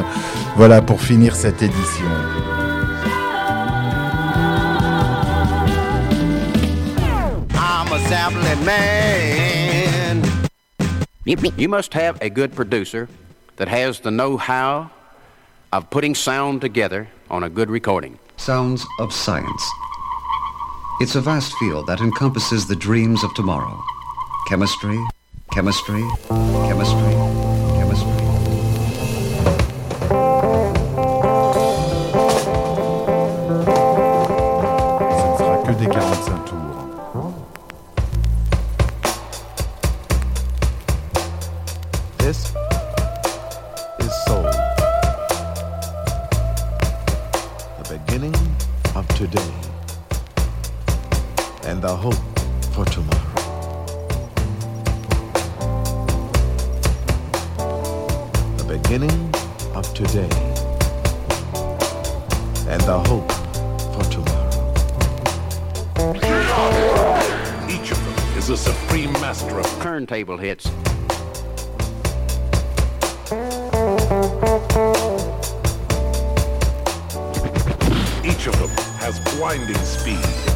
[0.56, 2.06] Voilà pour finir cette édition.
[7.56, 10.22] I'm a Zeppelin man.
[11.26, 13.08] You, you must have a good producer
[13.56, 14.91] that has the know-how
[15.72, 18.20] of putting sound together on a good recording.
[18.38, 19.64] Sounds of science.
[21.00, 23.84] It's a vast field that encompasses the dreams of tomorrow.
[24.48, 25.00] Chemistry,
[25.52, 27.23] chemistry, chemistry.
[62.74, 63.32] And the hope
[63.94, 64.50] for tomorrow.
[67.70, 70.66] Each of them is a supreme master of turntable hits.
[78.26, 80.53] Each of them has blinding speed.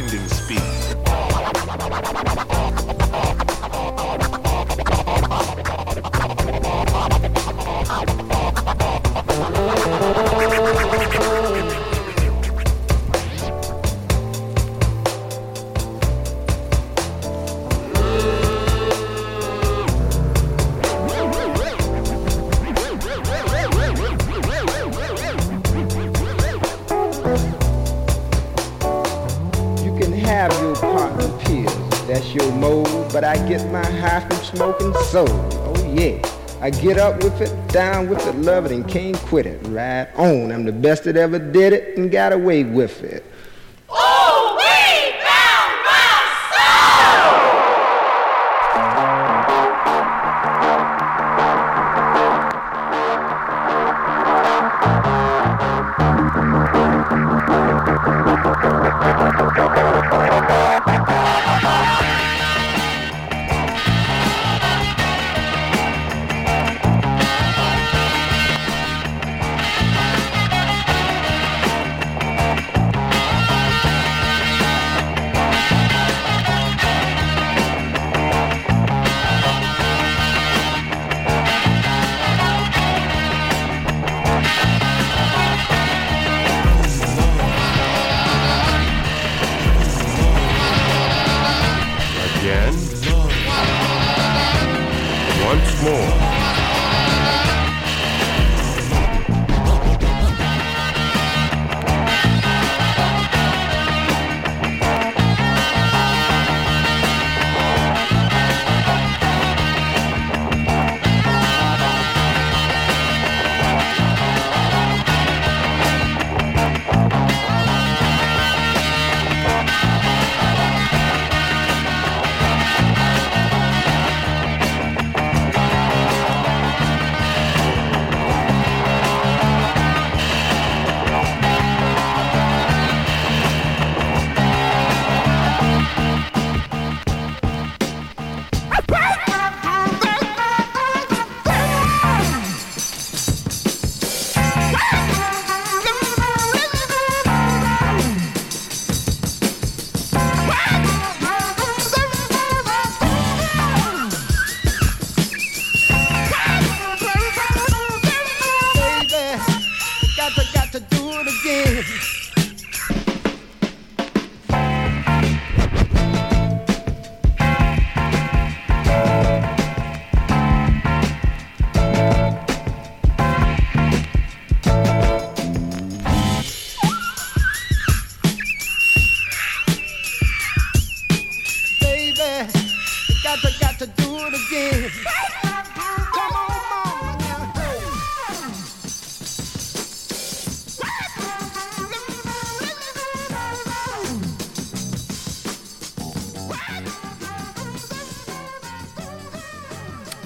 [0.00, 0.39] Has blinding
[34.54, 35.28] smoking soul.
[35.28, 36.20] Oh yeah.
[36.60, 39.58] I get up with it, down with it, love it, and can't quit it.
[39.68, 40.52] Right on.
[40.52, 43.09] I'm the best that ever did it and got away with it.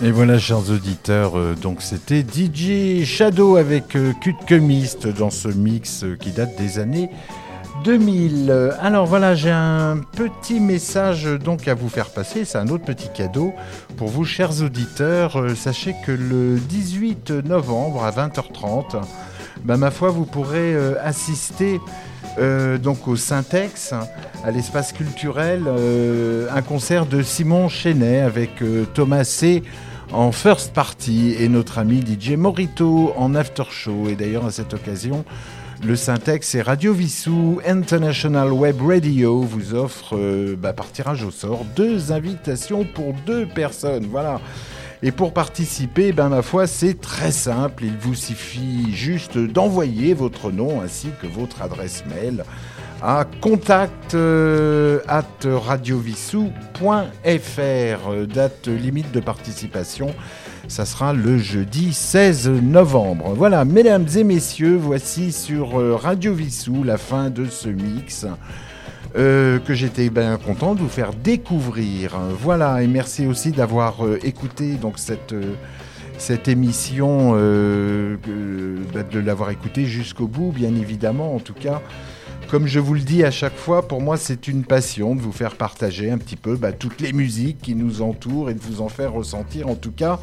[0.03, 5.49] Et voilà, chers auditeurs, euh, donc c'était DJ Shadow avec euh, Cut Chemist dans ce
[5.49, 7.11] mix euh, qui date des années
[7.85, 8.51] 2000.
[8.51, 12.69] Euh, Alors voilà, j'ai un petit message euh, donc à vous faire passer, c'est un
[12.69, 13.55] autre petit cadeau
[13.97, 15.57] pour vous, chers auditeurs.
[15.57, 19.01] Sachez que le 18 novembre à 20h30,
[19.65, 21.81] bah, ma foi, vous pourrez assister
[22.39, 23.93] euh, donc au Syntex,
[24.45, 29.63] à l'espace culturel, euh, un concert de Simon Chenet avec euh, Thomas C
[30.13, 34.09] en first party et notre ami DJ Morito en after show.
[34.09, 35.25] Et d'ailleurs, à cette occasion,
[35.85, 40.17] le Syntex et Radio Vissou International Web Radio vous offre
[40.57, 44.07] bah, par tirage au sort deux invitations pour deux personnes.
[44.11, 44.41] Voilà.
[45.07, 47.85] Et pour participer, ben ma foi, c'est très simple.
[47.85, 52.43] Il vous suffit juste d'envoyer votre nom ainsi que votre adresse mail
[53.03, 56.51] à contact euh, at radiovissou.fr.
[58.27, 60.15] Date limite de participation,
[60.69, 63.35] ça sera le jeudi 16 novembre.
[63.37, 68.27] Voilà, mesdames et messieurs, voici sur euh, Radio Vissou la fin de ce mix.
[69.17, 72.19] Euh, que j'étais bien content de vous faire découvrir.
[72.41, 75.55] Voilà, et merci aussi d'avoir euh, écouté donc cette, euh,
[76.19, 81.81] cette émission, bah, de l'avoir écoutée jusqu'au bout, bien évidemment, en tout cas.
[82.51, 85.33] Comme je vous le dis à chaque fois, pour moi c'est une passion de vous
[85.33, 88.81] faire partager un petit peu bah, toutes les musiques qui nous entourent et de vous
[88.81, 90.19] en faire ressentir en tout cas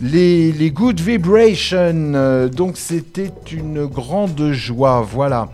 [0.00, 2.48] les, les good vibrations.
[2.48, 5.48] Donc c'était une grande joie, voilà.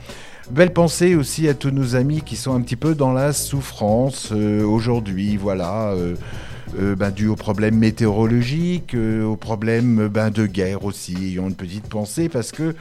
[0.51, 4.31] Belle pensée aussi à tous nos amis qui sont un petit peu dans la souffrance
[4.33, 5.93] euh, aujourd'hui, voilà.
[5.93, 6.17] euh,
[6.79, 11.17] euh, ben, dû aux problèmes météorologiques, euh, aux problèmes ben, de guerre aussi.
[11.17, 12.75] Ayons une petite pensée parce que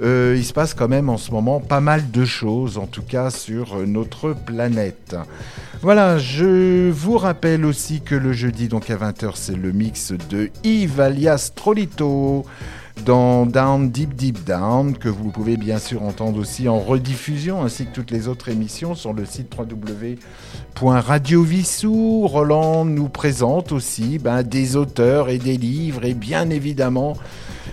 [0.00, 3.02] euh, il se passe quand même en ce moment pas mal de choses, en tout
[3.02, 5.16] cas sur euh, notre planète.
[5.82, 10.50] Voilà, je vous rappelle aussi que le jeudi, donc à 20h, c'est le mix de
[10.64, 12.44] Yves alias Trolito
[13.04, 17.86] dans Down Deep Deep Down, que vous pouvez bien sûr entendre aussi en rediffusion, ainsi
[17.86, 22.26] que toutes les autres émissions sur le site www.radiovissou.
[22.26, 27.16] Roland nous présente aussi ben, des auteurs et des livres, et bien évidemment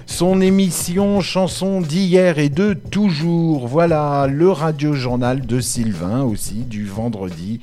[0.05, 3.67] son émission Chansons d'hier et de toujours.
[3.67, 7.59] Voilà, le radio-journal de Sylvain aussi, du vendredi.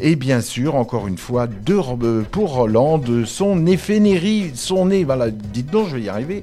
[0.00, 5.30] Et bien sûr, encore une fois, de, pour Roland, de son éphémérie, son é- voilà,
[5.30, 6.42] dites donc, je vais y arriver,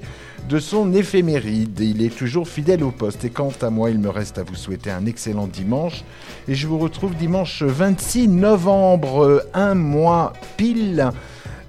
[0.50, 1.80] de son éphéméride.
[1.80, 3.26] Il est toujours fidèle au poste.
[3.26, 6.04] Et quant à moi, il me reste à vous souhaiter un excellent dimanche.
[6.48, 11.10] Et je vous retrouve dimanche 26 novembre, un mois pile.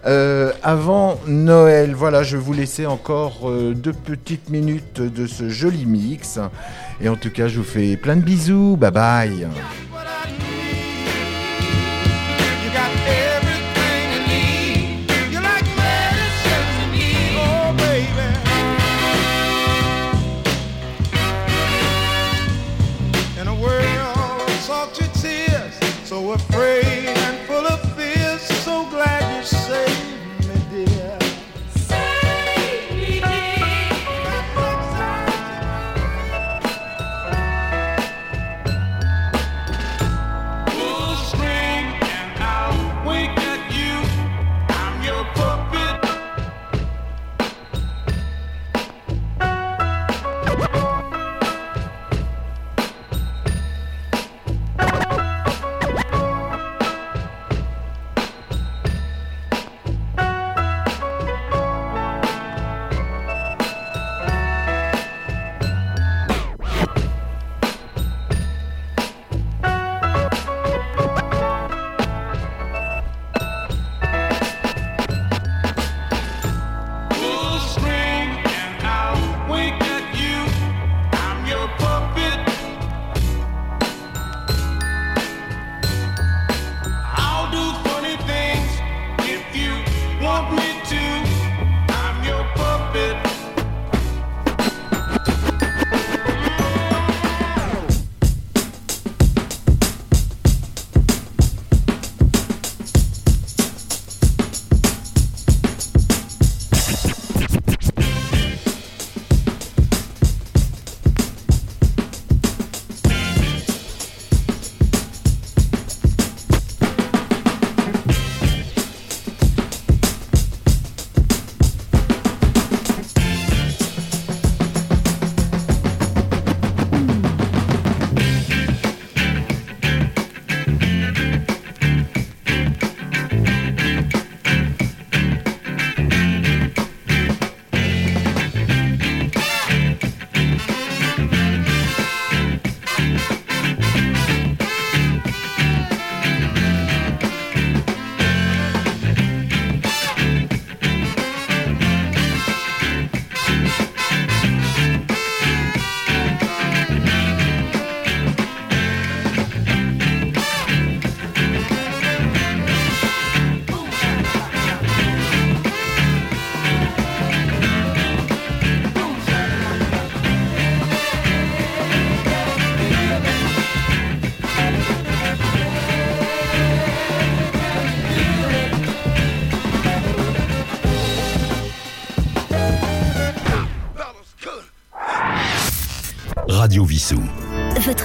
[0.06, 5.48] Euh, avant Noël, voilà, je vais vous laisser encore euh, deux petites minutes de ce
[5.48, 6.38] joli mix.
[7.00, 8.76] Et en tout cas, je vous fais plein de bisous.
[8.76, 9.48] Bye bye.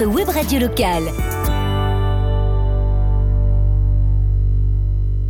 [0.05, 1.30] Web radio locale.